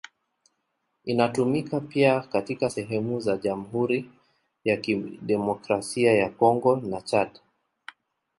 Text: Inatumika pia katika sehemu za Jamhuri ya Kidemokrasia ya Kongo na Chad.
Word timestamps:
Inatumika 1.05 1.79
pia 1.79 2.19
katika 2.19 2.69
sehemu 2.69 3.19
za 3.19 3.37
Jamhuri 3.37 4.09
ya 4.63 4.77
Kidemokrasia 4.77 6.13
ya 6.13 6.29
Kongo 6.29 6.75
na 6.75 7.01
Chad. 7.01 7.39